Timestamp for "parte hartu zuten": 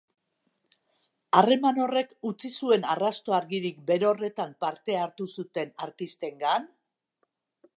4.65-5.77